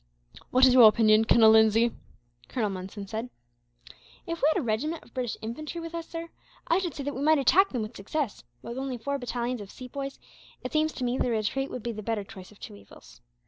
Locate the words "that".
7.03-7.13, 11.19-11.27